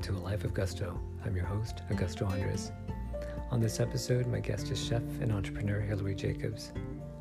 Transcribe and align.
welcome 0.00 0.16
to 0.16 0.22
A 0.22 0.28
Life 0.30 0.44
of 0.44 0.54
Gusto. 0.54 0.98
I'm 1.26 1.36
your 1.36 1.44
host, 1.44 1.82
Augusto 1.90 2.26
Andres. 2.26 2.72
On 3.50 3.60
this 3.60 3.80
episode, 3.80 4.26
my 4.28 4.40
guest 4.40 4.70
is 4.70 4.82
chef 4.82 5.02
and 5.20 5.30
entrepreneur 5.30 5.78
Hillary 5.80 6.14
Jacobs. 6.14 6.72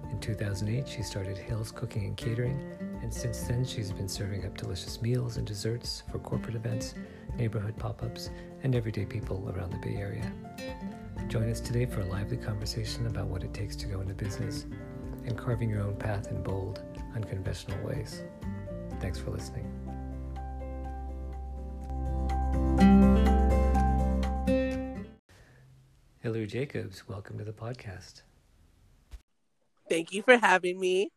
In 0.09 0.17
2008, 0.21 0.87
she 0.87 1.03
started 1.03 1.37
Hills 1.37 1.71
Cooking 1.71 2.05
and 2.05 2.15
Catering, 2.15 2.57
and 3.01 3.13
since 3.13 3.41
then, 3.41 3.65
she's 3.65 3.91
been 3.91 4.07
serving 4.07 4.45
up 4.45 4.57
delicious 4.57 5.01
meals 5.01 5.35
and 5.35 5.45
desserts 5.45 6.03
for 6.09 6.19
corporate 6.19 6.55
events, 6.55 6.93
neighborhood 7.37 7.75
pop 7.77 8.01
ups, 8.01 8.29
and 8.63 8.73
everyday 8.73 9.05
people 9.05 9.51
around 9.53 9.71
the 9.71 9.79
Bay 9.79 9.97
Area. 9.97 10.31
Join 11.27 11.49
us 11.49 11.59
today 11.59 11.85
for 11.85 11.99
a 11.99 12.05
lively 12.05 12.37
conversation 12.37 13.07
about 13.07 13.27
what 13.27 13.43
it 13.43 13.53
takes 13.53 13.75
to 13.77 13.87
go 13.87 13.99
into 13.99 14.13
business 14.13 14.67
and 15.25 15.37
carving 15.37 15.69
your 15.69 15.81
own 15.81 15.97
path 15.97 16.27
in 16.31 16.41
bold, 16.43 16.81
unconventional 17.13 17.85
ways. 17.85 18.23
Thanks 19.01 19.19
for 19.19 19.31
listening. 19.31 19.78
Jacobs, 26.49 27.07
welcome 27.07 27.37
to 27.37 27.43
the 27.43 27.51
podcast. 27.51 28.23
Thank 29.87 30.11
you 30.11 30.23
for 30.23 30.35
having 30.35 30.79
me. 30.79 31.11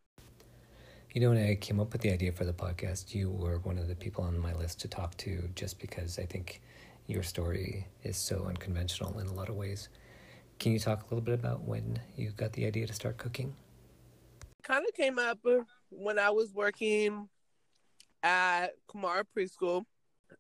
You 1.15 1.23
know, 1.23 1.31
when 1.31 1.43
I 1.43 1.55
came 1.55 1.81
up 1.81 1.91
with 1.91 2.03
the 2.03 2.13
idea 2.13 2.33
for 2.33 2.45
the 2.45 2.53
podcast, 2.53 3.15
you 3.15 3.31
were 3.31 3.59
one 3.61 3.79
of 3.79 3.89
the 3.89 3.95
people 3.95 4.25
on 4.25 4.39
my 4.39 4.53
list 4.53 4.79
to 4.81 4.89
talk 4.89 5.17
to 5.17 5.49
just 5.55 5.81
because 5.81 6.19
I 6.19 6.27
think 6.27 6.61
your 7.07 7.23
story 7.23 7.87
is 8.03 8.19
so 8.19 8.45
unconventional 8.45 9.19
in 9.21 9.27
a 9.27 9.33
lot 9.33 9.49
of 9.49 9.57
ways. 9.57 9.89
Can 10.59 10.73
you 10.73 10.79
talk 10.79 11.01
a 11.01 11.05
little 11.05 11.25
bit 11.25 11.33
about 11.33 11.62
when 11.62 11.99
you 12.15 12.33
got 12.33 12.53
the 12.53 12.67
idea 12.67 12.87
to 12.87 12.93
start 12.93 13.17
cooking? 13.17 13.55
Kind 14.62 14.85
of 14.87 14.95
came 14.95 15.19
up 15.19 15.39
when 15.89 16.19
I 16.19 16.29
was 16.29 16.53
working 16.53 17.31
at 18.23 18.73
Kumara 18.87 19.25
Preschool. 19.35 19.85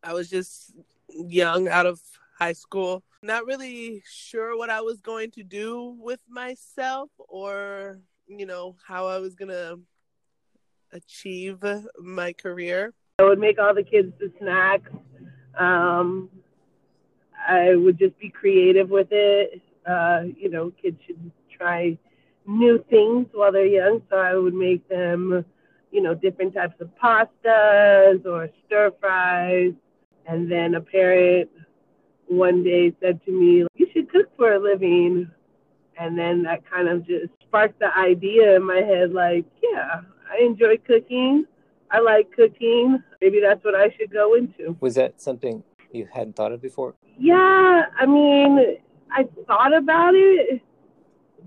I 0.02 0.12
was 0.12 0.28
just 0.28 0.74
young 1.08 1.68
out 1.68 1.86
of 1.86 1.98
high 2.38 2.52
school, 2.52 3.02
not 3.22 3.46
really 3.46 4.02
sure 4.10 4.56
what 4.56 4.70
I 4.70 4.80
was 4.80 5.00
going 5.00 5.30
to 5.32 5.42
do 5.42 5.96
with 5.98 6.20
myself 6.28 7.10
or, 7.18 8.00
you 8.26 8.46
know, 8.46 8.76
how 8.86 9.06
I 9.06 9.18
was 9.18 9.34
going 9.34 9.50
to 9.50 9.78
achieve 10.92 11.62
my 11.98 12.32
career. 12.32 12.92
I 13.18 13.24
would 13.24 13.38
make 13.38 13.58
all 13.58 13.74
the 13.74 13.82
kids 13.82 14.12
the 14.18 14.32
snacks. 14.38 14.90
Um, 15.58 16.30
I 17.48 17.74
would 17.74 17.98
just 17.98 18.18
be 18.18 18.28
creative 18.28 18.88
with 18.88 19.08
it. 19.10 19.60
Uh, 19.88 20.22
you 20.36 20.48
know, 20.48 20.72
kids 20.82 20.98
should 21.06 21.30
try 21.56 21.98
new 22.46 22.84
things 22.90 23.26
while 23.32 23.52
they're 23.52 23.66
young, 23.66 24.02
so 24.10 24.16
I 24.16 24.34
would 24.34 24.54
make 24.54 24.88
them, 24.88 25.44
you 25.90 26.02
know, 26.02 26.14
different 26.14 26.54
types 26.54 26.80
of 26.80 26.90
pastas 27.02 28.24
or 28.26 28.48
stir 28.66 28.92
fries. 29.00 29.72
And 30.26 30.50
then 30.50 30.76
a 30.76 30.80
parent 30.80 31.50
one 32.36 32.62
day 32.62 32.92
said 33.00 33.24
to 33.24 33.32
me, 33.32 33.66
You 33.74 33.86
should 33.92 34.10
cook 34.10 34.28
for 34.36 34.52
a 34.52 34.58
living. 34.58 35.30
And 35.98 36.18
then 36.18 36.42
that 36.44 36.68
kind 36.68 36.88
of 36.88 37.06
just 37.06 37.32
sparked 37.42 37.78
the 37.78 37.96
idea 37.96 38.56
in 38.56 38.64
my 38.64 38.78
head 38.78 39.12
like, 39.12 39.44
yeah, 39.62 40.00
I 40.30 40.42
enjoy 40.42 40.78
cooking. 40.78 41.44
I 41.90 42.00
like 42.00 42.32
cooking. 42.32 43.02
Maybe 43.20 43.40
that's 43.40 43.62
what 43.62 43.74
I 43.74 43.90
should 43.96 44.10
go 44.10 44.34
into. 44.34 44.76
Was 44.80 44.94
that 44.94 45.20
something 45.20 45.62
you 45.92 46.08
hadn't 46.12 46.34
thought 46.34 46.52
of 46.52 46.62
before? 46.62 46.94
Yeah, 47.18 47.84
I 47.98 48.06
mean, 48.06 48.78
I 49.10 49.28
thought 49.46 49.76
about 49.76 50.14
it, 50.14 50.62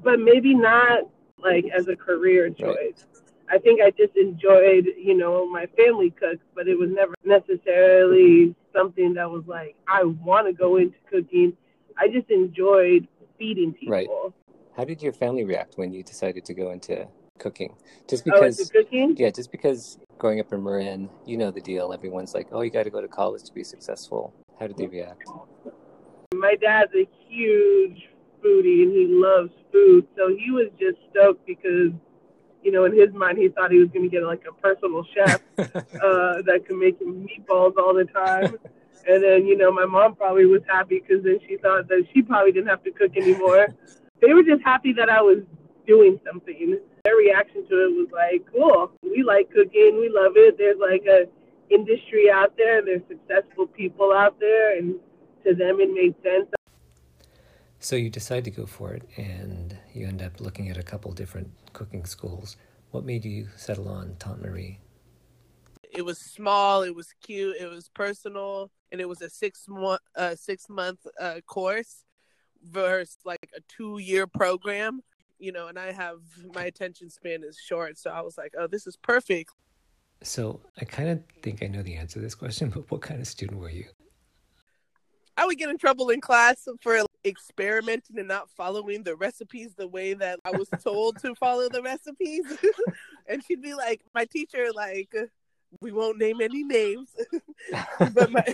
but 0.03 0.19
maybe 0.19 0.53
not 0.53 1.09
like 1.39 1.65
as 1.75 1.87
a 1.87 1.95
career 1.95 2.49
choice. 2.51 2.75
Right. 2.77 3.03
I 3.49 3.57
think 3.59 3.81
I 3.81 3.91
just 3.91 4.15
enjoyed, 4.15 4.87
you 4.97 5.15
know, 5.15 5.47
my 5.47 5.67
family 5.77 6.09
cooks, 6.09 6.43
but 6.55 6.67
it 6.67 6.77
was 6.77 6.89
never 6.91 7.13
necessarily 7.23 8.55
something 8.73 9.13
that 9.13 9.29
was 9.29 9.43
like, 9.45 9.75
I 9.87 10.03
want 10.03 10.47
to 10.47 10.53
go 10.53 10.77
into 10.77 10.97
cooking. 11.09 11.53
I 11.97 12.07
just 12.07 12.29
enjoyed 12.29 13.07
feeding 13.37 13.73
people. 13.73 13.93
Right. 13.93 14.07
How 14.75 14.83
did 14.83 15.01
your 15.01 15.13
family 15.13 15.43
react 15.43 15.77
when 15.77 15.93
you 15.93 16.03
decided 16.03 16.43
to 16.45 16.53
go 16.53 16.71
into 16.71 17.07
cooking? 17.39 17.75
Just 18.09 18.23
oh, 18.27 18.31
because, 18.33 18.59
oh, 18.59 18.81
cooking? 18.81 19.15
Yeah, 19.17 19.29
just 19.29 19.51
because 19.51 19.99
growing 20.17 20.39
up 20.39 20.51
in 20.51 20.63
Marin, 20.63 21.09
you 21.25 21.37
know 21.37 21.51
the 21.51 21.61
deal. 21.61 21.93
Everyone's 21.93 22.33
like, 22.33 22.47
oh, 22.51 22.61
you 22.61 22.71
got 22.71 22.83
to 22.83 22.89
go 22.89 22.99
to 22.99 23.07
college 23.07 23.43
to 23.43 23.53
be 23.53 23.63
successful. 23.63 24.33
How 24.59 24.67
did 24.67 24.77
they 24.77 24.87
react? 24.87 25.29
My 26.33 26.55
dad's 26.55 26.91
a 26.95 27.07
huge 27.29 28.09
foodie 28.43 28.83
and 28.83 28.91
he 28.91 29.07
loves 29.09 29.51
food. 29.71 30.07
So 30.17 30.35
he 30.35 30.51
was 30.51 30.69
just 30.79 30.97
stoked 31.11 31.45
because 31.45 31.91
you 32.65 32.71
know, 32.71 32.85
in 32.85 32.97
his 32.97 33.13
mind, 33.13 33.37
he 33.37 33.47
thought 33.49 33.71
he 33.71 33.77
was 33.77 33.89
going 33.89 34.09
to 34.09 34.09
get 34.09 34.23
like 34.23 34.43
a 34.49 34.53
personal 34.53 35.05
chef 35.13 35.39
uh, 35.59 36.41
that 36.41 36.63
could 36.67 36.77
make 36.77 36.99
him 36.99 37.27
meatballs 37.27 37.77
all 37.77 37.93
the 37.93 38.05
time. 38.05 38.57
And 39.07 39.23
then, 39.23 39.45
you 39.45 39.55
know, 39.55 39.71
my 39.71 39.85
mom 39.85 40.15
probably 40.15 40.47
was 40.47 40.63
happy 40.67 40.99
because 40.99 41.23
then 41.23 41.37
she 41.47 41.57
thought 41.57 41.87
that 41.89 42.07
she 42.11 42.23
probably 42.23 42.51
didn't 42.51 42.69
have 42.69 42.83
to 42.85 42.91
cook 42.91 43.15
anymore. 43.15 43.67
They 44.19 44.33
were 44.33 44.41
just 44.41 44.63
happy 44.63 44.93
that 44.93 45.09
I 45.09 45.21
was 45.21 45.43
doing 45.85 46.19
something. 46.25 46.79
Their 47.03 47.15
reaction 47.15 47.67
to 47.69 47.75
it 47.85 47.93
was 47.93 48.07
like, 48.11 48.47
cool. 48.51 48.91
We 49.03 49.21
like 49.21 49.51
cooking. 49.51 49.99
We 50.01 50.09
love 50.11 50.33
it. 50.35 50.57
There's 50.57 50.79
like 50.79 51.05
a 51.05 51.27
industry 51.71 52.31
out 52.31 52.57
there. 52.57 52.83
There's 52.83 53.03
successful 53.07 53.67
people 53.67 54.11
out 54.11 54.39
there. 54.39 54.75
And 54.75 54.95
to 55.43 55.53
them, 55.53 55.79
it 55.79 55.93
made 55.93 56.15
sense. 56.23 56.47
So 57.79 57.95
you 57.95 58.09
decide 58.09 58.45
to 58.45 58.51
go 58.51 58.65
for 58.65 58.93
it, 58.93 59.03
and 59.15 59.64
you 59.95 60.07
end 60.07 60.21
up 60.21 60.39
looking 60.39 60.69
at 60.69 60.77
a 60.77 60.83
couple 60.83 61.11
different 61.11 61.49
cooking 61.73 62.05
schools. 62.05 62.57
What 62.91 63.05
made 63.05 63.25
you 63.25 63.47
settle 63.55 63.87
on 63.87 64.15
Tante 64.19 64.41
Marie? 64.41 64.79
It 65.91 66.03
was 66.03 66.19
small, 66.19 66.83
it 66.83 66.93
was 66.93 67.13
cute, 67.21 67.55
it 67.59 67.69
was 67.69 67.89
personal, 67.89 68.71
and 68.91 68.99
it 68.99 69.07
was 69.07 69.21
a 69.21 69.29
six 69.29 69.65
month 69.67 70.01
uh, 70.15 70.35
six 70.35 70.67
month 70.69 70.99
uh, 71.19 71.39
course 71.45 72.03
versus 72.63 73.17
like 73.23 73.49
a 73.55 73.61
two 73.67 73.97
year 73.99 74.27
program. 74.27 75.01
You 75.39 75.51
know, 75.51 75.67
and 75.67 75.77
I 75.77 75.91
have 75.91 76.19
my 76.53 76.63
attention 76.65 77.09
span 77.09 77.43
is 77.43 77.57
short, 77.57 77.97
so 77.97 78.09
I 78.09 78.21
was 78.21 78.37
like, 78.37 78.53
oh, 78.57 78.67
this 78.67 78.87
is 78.87 78.95
perfect. 78.95 79.51
So 80.23 80.61
I 80.79 80.85
kind 80.85 81.09
of 81.09 81.21
think 81.41 81.61
I 81.61 81.67
know 81.67 81.83
the 81.83 81.95
answer 81.95 82.15
to 82.15 82.21
this 82.21 82.35
question, 82.35 82.69
but 82.73 82.89
what 82.89 83.01
kind 83.01 83.21
of 83.21 83.27
student 83.27 83.59
were 83.59 83.69
you? 83.69 83.85
I 85.37 85.45
would 85.45 85.57
get 85.57 85.69
in 85.69 85.77
trouble 85.77 86.09
in 86.09 86.21
class 86.21 86.67
for 86.81 87.03
experimenting 87.25 88.19
and 88.19 88.27
not 88.27 88.49
following 88.51 89.03
the 89.03 89.15
recipes 89.15 89.73
the 89.75 89.87
way 89.87 90.13
that 90.13 90.39
I 90.45 90.51
was 90.51 90.69
told 90.83 91.19
to 91.21 91.35
follow 91.35 91.67
the 91.69 91.81
recipes. 91.81 92.45
and 93.27 93.43
she'd 93.43 93.61
be 93.61 93.73
like, 93.73 94.01
my 94.13 94.25
teacher, 94.25 94.67
like, 94.73 95.13
we 95.81 95.91
won't 95.91 96.17
name 96.17 96.39
any 96.41 96.63
names, 96.63 97.09
but 98.13 98.31
my, 98.31 98.45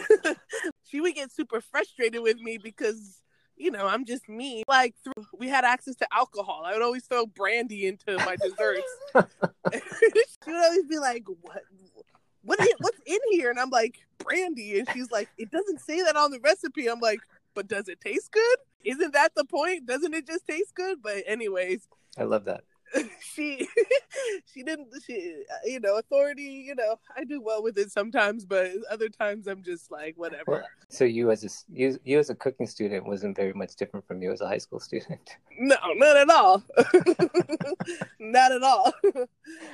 she 0.87 1.01
would 1.01 1.13
get 1.13 1.31
super 1.31 1.61
frustrated 1.61 2.21
with 2.21 2.39
me 2.39 2.57
because, 2.57 3.21
you 3.55 3.69
know, 3.69 3.85
I'm 3.85 4.05
just 4.05 4.27
me. 4.27 4.63
Like, 4.67 4.95
through, 5.03 5.25
we 5.37 5.47
had 5.47 5.65
access 5.65 5.95
to 5.97 6.07
alcohol. 6.11 6.63
I 6.65 6.73
would 6.73 6.81
always 6.81 7.05
throw 7.05 7.25
brandy 7.25 7.85
into 7.85 8.17
my 8.17 8.35
desserts. 8.37 8.87
she 10.43 10.51
would 10.51 10.63
always 10.63 10.85
be 10.85 10.97
like, 10.97 11.25
what? 11.41 11.61
What 12.43 12.59
is, 12.59 12.69
what's 12.79 12.97
in 13.05 13.19
here? 13.29 13.51
And 13.51 13.59
I'm 13.59 13.69
like, 13.69 13.99
brandy. 14.17 14.79
And 14.79 14.89
she's 14.91 15.11
like, 15.11 15.29
it 15.37 15.51
doesn't 15.51 15.79
say 15.79 16.01
that 16.01 16.15
on 16.15 16.31
the 16.31 16.39
recipe. 16.39 16.87
I'm 16.87 16.99
like, 16.99 17.19
but 17.53 17.67
does 17.67 17.87
it 17.87 18.01
taste 18.01 18.31
good? 18.31 18.57
Isn't 18.83 19.13
that 19.13 19.35
the 19.35 19.45
point? 19.45 19.85
Doesn't 19.85 20.13
it 20.13 20.27
just 20.27 20.47
taste 20.47 20.73
good? 20.75 20.99
But 21.01 21.23
anyways, 21.27 21.87
I 22.17 22.23
love 22.23 22.45
that. 22.45 22.63
she 23.21 23.67
she 24.53 24.63
didn't 24.63 24.87
she 25.05 25.43
uh, 25.49 25.55
you 25.65 25.79
know 25.79 25.97
authority 25.97 26.63
you 26.65 26.75
know 26.75 26.95
i 27.15 27.23
do 27.23 27.41
well 27.41 27.63
with 27.63 27.77
it 27.77 27.91
sometimes 27.91 28.45
but 28.45 28.71
other 28.89 29.09
times 29.09 29.47
i'm 29.47 29.63
just 29.63 29.91
like 29.91 30.13
whatever 30.17 30.63
so 30.89 31.03
you 31.03 31.31
as 31.31 31.43
a 31.43 31.49
you, 31.73 31.97
you 32.03 32.19
as 32.19 32.29
a 32.29 32.35
cooking 32.35 32.67
student 32.67 33.05
wasn't 33.05 33.35
very 33.35 33.53
much 33.53 33.75
different 33.75 34.05
from 34.05 34.21
you 34.21 34.31
as 34.31 34.41
a 34.41 34.47
high 34.47 34.57
school 34.57 34.79
student 34.79 35.37
no 35.57 35.75
not 35.95 36.17
at 36.17 36.29
all 36.29 36.63
not 38.19 38.51
at 38.51 38.63
all 38.63 38.93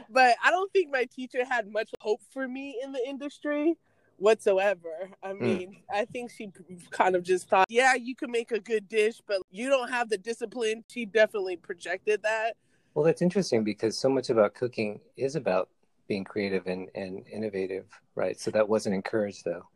but 0.09 0.35
i 0.43 0.51
don't 0.51 0.71
think 0.71 0.91
my 0.91 1.05
teacher 1.05 1.43
had 1.45 1.71
much 1.71 1.89
hope 1.99 2.21
for 2.31 2.47
me 2.47 2.79
in 2.83 2.91
the 2.91 3.01
industry 3.07 3.75
whatsoever. 4.17 5.09
I 5.23 5.31
hmm. 5.31 5.43
mean, 5.43 5.69
mm. 5.71 5.77
I 5.91 6.05
think 6.05 6.31
she 6.31 6.49
kind 6.91 7.15
of 7.15 7.23
just 7.23 7.49
thought, 7.49 7.67
yeah, 7.69 7.93
you 7.95 8.15
can 8.15 8.31
make 8.31 8.51
a 8.51 8.59
good 8.59 8.87
dish, 8.87 9.21
but 9.27 9.41
you 9.51 9.69
don't 9.69 9.89
have 9.89 10.09
the 10.09 10.17
discipline. 10.17 10.83
She 10.89 11.05
definitely 11.05 11.57
projected 11.57 12.23
that. 12.23 12.55
Well, 12.93 13.05
that's 13.05 13.21
interesting 13.21 13.63
because 13.63 13.97
so 13.97 14.09
much 14.09 14.29
about 14.29 14.55
cooking 14.55 14.99
is 15.15 15.35
about 15.35 15.69
being 16.07 16.23
creative 16.23 16.67
and, 16.67 16.89
and 16.95 17.25
innovative, 17.31 17.85
right? 18.15 18.39
So 18.39 18.49
that 18.51 18.67
wasn't 18.67 18.95
encouraged, 18.95 19.45
though. 19.45 19.67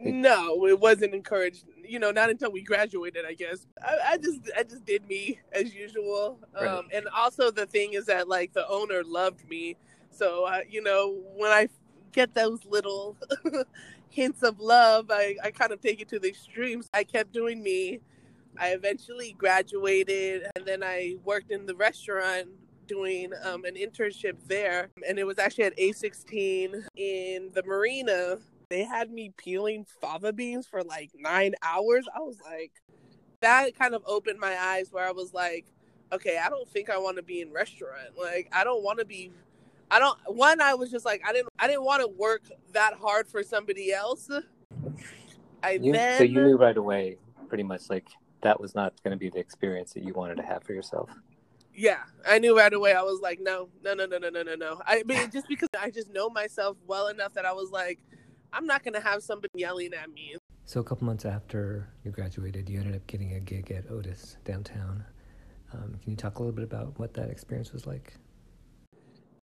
It... 0.00 0.12
No, 0.12 0.66
it 0.66 0.78
wasn't 0.78 1.14
encouraged. 1.14 1.64
You 1.76 1.98
know, 1.98 2.10
not 2.10 2.30
until 2.30 2.52
we 2.52 2.62
graduated, 2.62 3.24
I 3.26 3.34
guess. 3.34 3.66
I, 3.82 4.12
I 4.12 4.16
just, 4.18 4.40
I 4.56 4.62
just 4.62 4.84
did 4.84 5.06
me 5.08 5.40
as 5.52 5.74
usual. 5.74 6.38
Right. 6.54 6.66
Um, 6.66 6.86
and 6.92 7.08
also 7.16 7.50
the 7.50 7.66
thing 7.66 7.94
is 7.94 8.06
that 8.06 8.28
like 8.28 8.52
the 8.52 8.68
owner 8.68 9.02
loved 9.04 9.48
me, 9.48 9.76
so 10.10 10.44
uh, 10.44 10.60
you 10.68 10.82
know 10.82 11.22
when 11.36 11.50
I 11.50 11.68
get 12.14 12.34
those 12.34 12.64
little 12.64 13.16
hints 14.08 14.42
of 14.42 14.60
love, 14.60 15.10
I, 15.10 15.36
I 15.42 15.50
kind 15.50 15.72
of 15.72 15.80
take 15.80 16.00
it 16.00 16.08
to 16.10 16.18
the 16.18 16.28
extremes. 16.28 16.88
I 16.94 17.04
kept 17.04 17.32
doing 17.32 17.62
me. 17.62 18.00
I 18.56 18.68
eventually 18.68 19.34
graduated 19.36 20.46
and 20.54 20.64
then 20.64 20.82
I 20.82 21.16
worked 21.24 21.50
in 21.50 21.66
the 21.66 21.74
restaurant 21.74 22.48
doing 22.86 23.32
um, 23.42 23.64
an 23.64 23.74
internship 23.74 24.36
there. 24.46 24.90
And 25.06 25.18
it 25.18 25.24
was 25.24 25.38
actually 25.38 25.64
at 25.64 25.76
A16 25.76 26.86
in 26.96 27.50
the 27.52 27.62
marina. 27.64 28.38
they 28.70 28.84
had 28.84 29.10
me 29.10 29.32
peeling 29.36 29.84
fava 30.00 30.32
beans 30.32 30.66
for 30.66 30.82
like 30.82 31.10
nine 31.18 31.54
hours. 31.62 32.06
I 32.14 32.20
was 32.20 32.38
like, 32.44 32.72
that 33.40 33.76
kind 33.76 33.94
of 33.94 34.02
opened 34.06 34.38
my 34.38 34.56
eyes 34.56 34.88
where 34.92 35.06
I 35.06 35.10
was 35.10 35.34
like, 35.34 35.66
okay, 36.12 36.38
I 36.38 36.48
don't 36.48 36.68
think 36.68 36.90
I 36.90 36.98
want 36.98 37.16
to 37.16 37.22
be 37.22 37.40
in 37.40 37.52
restaurant. 37.52 38.16
Like, 38.16 38.48
I 38.52 38.64
don't 38.64 38.82
want 38.82 39.00
to 39.00 39.04
be. 39.04 39.32
I 39.90 39.98
don't. 39.98 40.18
One, 40.26 40.60
I 40.60 40.74
was 40.74 40.90
just 40.90 41.04
like, 41.04 41.22
I 41.26 41.32
didn't. 41.32 41.48
I 41.58 41.66
didn't 41.66 41.84
want 41.84 42.02
to 42.02 42.08
work 42.08 42.42
that 42.72 42.94
hard 42.94 43.28
for 43.28 43.42
somebody 43.42 43.92
else. 43.92 44.30
I 45.62 45.78
You, 45.80 45.92
then. 45.92 46.18
so 46.18 46.24
you 46.24 46.42
knew 46.42 46.56
right 46.56 46.76
away, 46.76 47.16
pretty 47.48 47.64
much 47.64 47.88
like 47.88 48.08
that 48.42 48.60
was 48.60 48.74
not 48.74 48.92
going 49.02 49.12
to 49.12 49.18
be 49.18 49.30
the 49.30 49.38
experience 49.38 49.92
that 49.94 50.04
you 50.04 50.12
wanted 50.12 50.36
to 50.36 50.42
have 50.42 50.62
for 50.62 50.74
yourself. 50.74 51.10
Yeah, 51.74 52.02
I 52.28 52.38
knew 52.38 52.56
right 52.56 52.72
away. 52.72 52.92
I 52.92 53.02
was 53.02 53.20
like, 53.20 53.40
no, 53.40 53.68
no, 53.82 53.94
no, 53.94 54.06
no, 54.06 54.18
no, 54.18 54.28
no, 54.28 54.42
no, 54.42 54.54
no. 54.54 54.80
I 54.86 55.02
mean, 55.04 55.30
just 55.30 55.48
because 55.48 55.70
I 55.78 55.90
just 55.90 56.12
know 56.12 56.28
myself 56.28 56.76
well 56.86 57.08
enough 57.08 57.34
that 57.34 57.44
I 57.44 57.52
was 57.52 57.70
like, 57.70 57.98
I'm 58.52 58.66
not 58.66 58.84
gonna 58.84 59.00
have 59.00 59.22
somebody 59.22 59.50
yelling 59.56 59.92
at 59.94 60.10
me. 60.12 60.36
So 60.66 60.80
a 60.80 60.84
couple 60.84 61.06
months 61.06 61.24
after 61.24 61.88
you 62.04 62.10
graduated, 62.10 62.68
you 62.68 62.78
ended 62.78 62.94
up 62.94 63.06
getting 63.06 63.34
a 63.34 63.40
gig 63.40 63.72
at 63.72 63.90
Otis 63.90 64.36
downtown. 64.44 65.04
Um, 65.72 65.96
can 66.02 66.10
you 66.12 66.16
talk 66.16 66.38
a 66.38 66.42
little 66.42 66.54
bit 66.54 66.64
about 66.64 66.98
what 66.98 67.12
that 67.14 67.28
experience 67.28 67.72
was 67.72 67.86
like? 67.86 68.14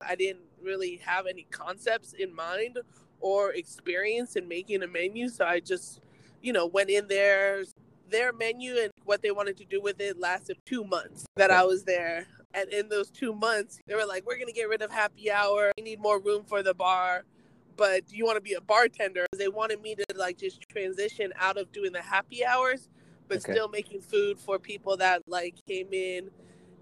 I 0.02 0.16
didn't 0.16 0.46
really 0.62 0.98
have 1.06 1.28
any 1.28 1.46
concepts 1.52 2.14
in 2.14 2.34
mind 2.34 2.80
or 3.20 3.52
experience 3.54 4.36
in 4.36 4.48
making 4.48 4.84
a 4.84 4.88
menu, 4.88 5.28
so 5.28 5.46
I 5.46 5.60
just, 5.60 6.02
you 6.42 6.54
know, 6.54 6.66
went 6.66 6.90
in 6.90 7.08
there. 7.08 7.64
Their 8.10 8.34
menu 8.34 8.76
and 8.82 8.92
what 9.04 9.22
they 9.22 9.32
wanted 9.32 9.58
to 9.58 9.66
do 9.66 9.82
with 9.82 10.00
it 10.00 10.20
lasted 10.20 10.58
two 10.66 10.84
months 10.84 11.26
that 11.36 11.52
I 11.52 11.64
was 11.64 11.84
there. 11.84 12.26
And 12.54 12.70
in 12.74 12.90
those 12.90 13.12
two 13.12 13.34
months, 13.34 13.80
they 13.86 13.94
were 13.94 14.06
like, 14.06 14.26
"We're 14.26 14.40
gonna 14.40 14.52
get 14.52 14.70
rid 14.70 14.82
of 14.82 14.90
happy 14.90 15.30
hour. 15.30 15.72
We 15.78 15.84
need 15.84 16.00
more 16.00 16.20
room 16.20 16.44
for 16.46 16.64
the 16.64 16.74
bar." 16.74 17.26
But 17.76 18.08
do 18.08 18.18
you 18.18 18.26
want 18.26 18.38
to 18.38 18.42
be 18.42 18.54
a 18.54 18.62
bartender? 18.62 19.26
They 19.38 19.48
wanted 19.48 19.82
me 19.82 19.96
to 19.96 20.06
like 20.16 20.38
just 20.38 20.62
transition 20.70 21.32
out 21.36 21.58
of 21.58 21.72
doing 21.72 21.92
the 21.92 22.02
happy 22.02 22.44
hours, 22.44 22.90
but 23.28 23.38
Okay. 23.38 23.54
still 23.54 23.68
making 23.68 24.02
food 24.02 24.40
for 24.40 24.58
people 24.58 24.98
that 24.98 25.22
like 25.28 25.56
came 25.68 25.94
in 25.94 26.32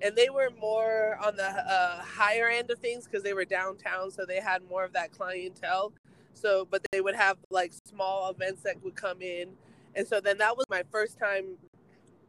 and 0.01 0.15
they 0.15 0.29
were 0.29 0.49
more 0.59 1.17
on 1.23 1.35
the 1.35 1.47
uh, 1.47 2.01
higher 2.01 2.47
end 2.47 2.69
of 2.71 2.79
things 2.79 3.05
because 3.05 3.23
they 3.23 3.33
were 3.33 3.45
downtown 3.45 4.11
so 4.11 4.25
they 4.25 4.39
had 4.39 4.61
more 4.69 4.83
of 4.83 4.93
that 4.93 5.11
clientele. 5.11 5.93
So 6.33 6.67
but 6.69 6.81
they 6.91 7.01
would 7.01 7.15
have 7.15 7.37
like 7.49 7.73
small 7.85 8.29
events 8.29 8.61
that 8.63 8.83
would 8.83 8.95
come 8.95 9.21
in. 9.21 9.49
And 9.95 10.07
so 10.07 10.19
then 10.21 10.37
that 10.39 10.55
was 10.55 10.65
my 10.69 10.83
first 10.91 11.17
time 11.17 11.57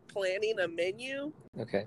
planning 0.08 0.58
a 0.60 0.68
menu. 0.68 1.32
Okay. 1.60 1.84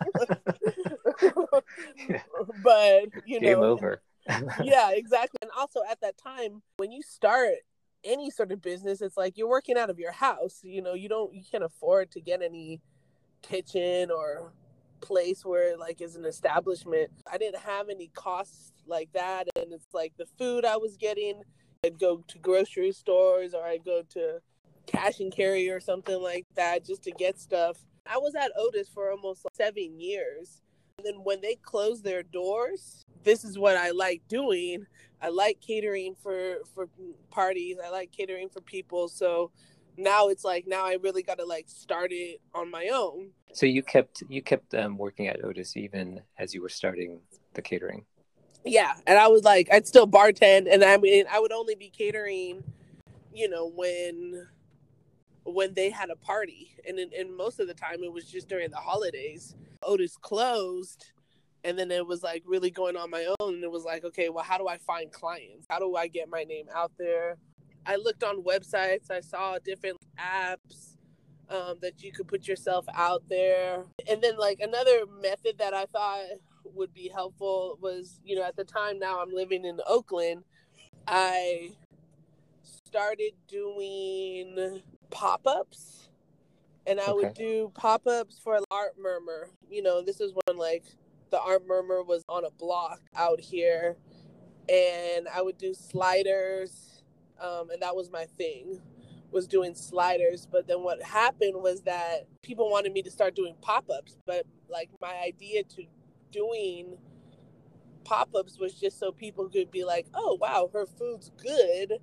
but, 2.62 3.04
you 3.26 3.40
Game 3.40 3.60
know, 3.60 3.64
over. 3.64 4.02
yeah, 4.62 4.90
exactly. 4.92 5.38
And 5.42 5.50
also 5.56 5.80
at 5.90 6.00
that 6.00 6.16
time, 6.16 6.62
when 6.76 6.92
you 6.92 7.02
start 7.02 7.54
any 8.04 8.30
sort 8.30 8.52
of 8.52 8.62
business, 8.62 9.00
it's 9.00 9.16
like 9.16 9.36
you're 9.36 9.48
working 9.48 9.76
out 9.76 9.90
of 9.90 9.98
your 9.98 10.12
house. 10.12 10.60
You 10.62 10.82
know, 10.82 10.94
you 10.94 11.08
don't, 11.08 11.34
you 11.34 11.42
can't 11.50 11.64
afford 11.64 12.10
to 12.12 12.20
get 12.20 12.42
any 12.42 12.80
kitchen 13.42 14.10
or 14.10 14.52
place 15.00 15.44
where 15.44 15.76
like 15.76 16.00
is 16.00 16.16
an 16.16 16.24
establishment. 16.24 17.10
I 17.30 17.38
didn't 17.38 17.60
have 17.60 17.88
any 17.88 18.10
costs 18.14 18.72
like 18.86 19.10
that, 19.12 19.48
and 19.56 19.72
it's 19.72 19.88
like 19.92 20.12
the 20.16 20.26
food 20.38 20.64
I 20.64 20.76
was 20.76 20.96
getting. 20.96 21.42
I'd 21.84 21.98
go 21.98 22.24
to 22.26 22.38
grocery 22.38 22.92
stores 22.92 23.52
or 23.52 23.62
I'd 23.62 23.84
go 23.84 24.02
to 24.10 24.40
cash 24.86 25.20
and 25.20 25.30
carry 25.30 25.68
or 25.68 25.80
something 25.80 26.20
like 26.20 26.46
that 26.56 26.84
just 26.84 27.02
to 27.04 27.10
get 27.10 27.38
stuff. 27.38 27.76
I 28.06 28.16
was 28.16 28.34
at 28.34 28.52
Otis 28.56 28.88
for 28.88 29.10
almost 29.10 29.46
seven 29.52 30.00
years. 30.00 30.62
And 30.96 31.06
then 31.06 31.24
when 31.24 31.42
they 31.42 31.56
closed 31.56 32.02
their 32.02 32.22
doors, 32.22 33.04
this 33.22 33.44
is 33.44 33.58
what 33.58 33.76
I 33.76 33.90
like 33.90 34.22
doing. 34.28 34.86
I 35.20 35.28
like 35.28 35.60
catering 35.60 36.14
for 36.22 36.56
for 36.74 36.88
parties. 37.30 37.76
I 37.84 37.90
like 37.90 38.12
catering 38.12 38.48
for 38.48 38.60
people. 38.62 39.08
So 39.08 39.50
now 39.96 40.28
it's 40.28 40.44
like 40.44 40.66
now 40.66 40.86
I 40.86 40.96
really 41.02 41.22
got 41.22 41.38
to 41.38 41.44
like 41.44 41.68
start 41.68 42.12
it 42.12 42.40
on 42.54 42.70
my 42.70 42.88
own. 42.92 43.30
So 43.52 43.66
you 43.66 43.82
kept 43.82 44.22
you 44.28 44.42
kept 44.42 44.74
um, 44.74 44.96
working 44.96 45.28
at 45.28 45.44
Otis 45.44 45.76
even 45.76 46.22
as 46.38 46.54
you 46.54 46.62
were 46.62 46.68
starting 46.68 47.20
the 47.52 47.62
catering. 47.62 48.06
Yeah, 48.64 48.94
and 49.06 49.18
I 49.18 49.28
was 49.28 49.44
like 49.44 49.68
I'd 49.72 49.86
still 49.86 50.06
bartend 50.06 50.72
and 50.72 50.82
I 50.84 50.96
mean 50.96 51.26
I 51.30 51.40
would 51.40 51.52
only 51.52 51.74
be 51.74 51.90
catering, 51.90 52.64
you 53.32 53.48
know, 53.48 53.70
when 53.74 54.48
when 55.44 55.74
they 55.74 55.90
had 55.90 56.10
a 56.10 56.16
party. 56.16 56.74
And 56.86 56.98
and 56.98 57.36
most 57.36 57.60
of 57.60 57.68
the 57.68 57.74
time 57.74 58.02
it 58.02 58.12
was 58.12 58.30
just 58.30 58.48
during 58.48 58.70
the 58.70 58.76
holidays. 58.76 59.54
Otis 59.82 60.16
closed 60.16 61.12
and 61.64 61.78
then 61.78 61.90
it 61.90 62.06
was 62.06 62.22
like 62.22 62.42
really 62.46 62.70
going 62.70 62.96
on 62.96 63.10
my 63.10 63.24
own 63.40 63.54
and 63.54 63.64
it 63.64 63.70
was 63.70 63.84
like 63.84 64.04
okay 64.04 64.28
well 64.28 64.44
how 64.44 64.58
do 64.58 64.68
i 64.68 64.76
find 64.78 65.10
clients 65.10 65.66
how 65.68 65.78
do 65.78 65.96
i 65.96 66.06
get 66.06 66.28
my 66.28 66.44
name 66.44 66.66
out 66.74 66.92
there 66.98 67.36
i 67.86 67.96
looked 67.96 68.22
on 68.22 68.42
websites 68.44 69.10
i 69.10 69.20
saw 69.20 69.58
different 69.64 69.96
apps 70.18 70.96
um, 71.50 71.76
that 71.82 72.02
you 72.02 72.10
could 72.10 72.26
put 72.26 72.46
yourself 72.48 72.86
out 72.94 73.22
there 73.28 73.84
and 74.08 74.22
then 74.22 74.36
like 74.36 74.60
another 74.60 75.04
method 75.20 75.58
that 75.58 75.74
i 75.74 75.84
thought 75.86 76.24
would 76.72 76.92
be 76.94 77.08
helpful 77.08 77.78
was 77.80 78.20
you 78.24 78.36
know 78.36 78.42
at 78.42 78.56
the 78.56 78.64
time 78.64 78.98
now 78.98 79.20
i'm 79.20 79.32
living 79.32 79.64
in 79.64 79.80
oakland 79.86 80.42
i 81.06 81.70
started 82.94 83.32
doing 83.48 84.80
pop-ups. 85.10 86.08
And 86.86 87.00
i 87.00 87.12
would 87.12 87.34
do 87.34 87.72
pop-ups 87.74 88.38
for 88.42 88.58
art 88.70 88.94
murmur. 89.00 89.48
You 89.70 89.82
know 89.82 90.02
this 90.02 90.20
is 90.20 90.32
when 90.32 90.58
like 90.58 90.84
the 91.30 91.40
art 91.40 91.66
murmur 91.66 92.02
was 92.02 92.22
on 92.28 92.44
a 92.44 92.50
block 92.50 93.00
out 93.16 93.40
here. 93.40 93.96
And 94.68 95.26
i 95.34 95.42
would 95.42 95.58
do 95.58 95.74
sliders 95.74 97.02
um, 97.40 97.70
and 97.70 97.82
that 97.82 97.96
was 97.96 98.10
my 98.10 98.26
thing 98.38 98.80
was 99.32 99.48
doing 99.48 99.74
sliders. 99.74 100.46
But 100.50 100.68
then 100.68 100.84
what 100.84 101.02
happened 101.02 101.54
was 101.56 101.82
that 101.82 102.28
people 102.42 102.70
wanted 102.70 102.92
me 102.92 103.02
to 103.02 103.10
start 103.10 103.34
doing 103.34 103.56
pop-ups. 103.60 104.16
But 104.24 104.46
like 104.68 104.90
my 105.00 105.16
idea 105.26 105.64
to 105.64 105.84
doing 106.34 106.98
pop-ups 108.04 108.58
was 108.58 108.74
just 108.74 108.98
so 108.98 109.12
people 109.12 109.48
could 109.48 109.70
be 109.70 109.84
like 109.84 110.06
oh 110.14 110.36
wow 110.40 110.68
her 110.72 110.84
food's 110.86 111.30
good. 111.42 111.94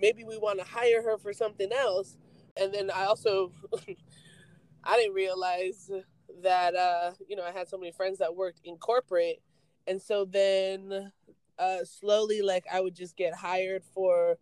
Maybe 0.00 0.24
we 0.24 0.36
want 0.36 0.58
to 0.58 0.64
hire 0.64 1.02
her 1.02 1.16
for 1.18 1.32
something 1.32 1.70
else. 1.72 2.16
And 2.56 2.72
then 2.74 2.90
i 2.90 3.04
also 3.04 3.52
i 4.84 4.96
didn't 4.96 5.14
realize 5.14 5.90
that 6.42 6.74
uh 6.74 7.12
you 7.28 7.36
know 7.36 7.44
i 7.44 7.52
had 7.52 7.68
so 7.68 7.78
many 7.78 7.92
friends 7.92 8.18
that 8.18 8.34
worked 8.34 8.60
in 8.64 8.76
corporate. 8.76 9.40
And 9.86 10.00
so 10.00 10.24
then 10.24 11.12
uh 11.58 11.84
slowly 11.84 12.42
like 12.42 12.64
i 12.72 12.80
would 12.80 12.96
just 12.96 13.16
get 13.16 13.34
hired 13.34 13.84
for 13.94 14.38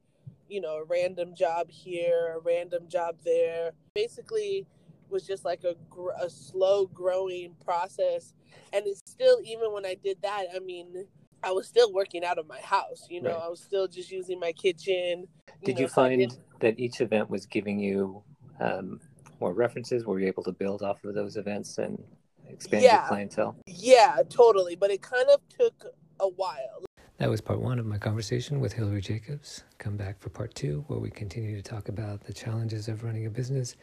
you 0.49 0.61
know 0.61 0.76
a 0.76 0.84
random 0.84 1.34
job 1.34 1.70
here 1.70 2.37
a 2.37 2.40
random 2.40 2.88
job 2.88 3.16
there. 3.25 3.72
Basically 3.94 4.66
was 5.12 5.26
just 5.26 5.45
like 5.45 5.62
a, 5.64 5.75
gr- 5.90 6.11
a 6.21 6.28
slow 6.31 6.87
growing 6.87 7.54
process 7.64 8.35
and 8.73 8.85
it's 8.87 9.00
still 9.07 9.38
even 9.45 9.73
when 9.73 9.85
i 9.87 9.95
did 10.02 10.16
that 10.23 10.45
i 10.57 10.59
mean 10.59 11.07
i 11.45 11.50
was 11.52 11.66
still 11.69 11.92
working 11.92 12.25
out 12.25 12.38
of 12.38 12.49
my 12.49 12.59
house 12.61 13.07
you 13.11 13.21
know 13.23 13.31
Right. 13.31 13.42
i 13.45 13.49
was 13.49 13.61
still 13.61 13.87
just 13.87 14.11
using 14.11 14.40
my 14.40 14.52
kitchen 14.52 15.26
Did 15.64 15.76
know, 15.76 15.83
you 15.83 15.88
find 15.88 16.19
didn't- 16.19 16.38
that 16.61 16.78
each 16.78 17.00
event 17.00 17.28
was 17.28 17.45
giving 17.47 17.78
you 17.78 18.23
um, 18.61 19.00
more 19.40 19.52
references? 19.52 20.04
Were 20.07 20.21
you 20.21 20.28
able 20.28 20.45
to 20.45 20.52
build 20.52 20.83
off 20.83 21.02
of 21.02 21.14
those 21.16 21.37
events 21.37 21.78
and 21.78 22.00
expand 22.49 22.85
Yeah. 22.85 23.00
your 23.00 23.09
clientele? 23.09 23.57
Yeah, 23.66 24.19
totally. 24.31 24.76
But 24.76 24.92
it 24.92 25.02
kind 25.02 25.26
of 25.35 25.40
took 25.49 25.87
a 26.21 26.28
while. 26.28 26.85
That 27.19 27.28
was 27.28 27.40
part 27.40 27.61
one 27.61 27.81
of 27.81 27.87
my 27.87 27.99
conversation 27.99 28.61
with 28.61 28.73
Hillary 28.75 29.00
Jacobs. 29.00 29.64
Come 29.78 29.97
back 29.97 30.21
for 30.21 30.31
part 30.31 30.54
two, 30.54 30.85
where 30.87 31.00
we 31.00 31.11
continue 31.11 31.57
to 31.57 31.62
talk 31.62 31.88
about 31.88 32.23
the 32.23 32.33
challenges 32.33 32.87
of 32.87 33.02
running 33.02 33.26
a 33.26 33.31
business, 33.31 33.75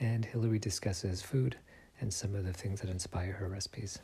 and 0.00 0.24
Hillary 0.24 0.58
discusses 0.58 1.22
food 1.22 1.56
and 2.00 2.12
some 2.12 2.34
of 2.34 2.44
the 2.44 2.52
things 2.52 2.80
that 2.80 2.90
inspire 2.90 3.32
her 3.32 3.48
recipes. 3.48 3.98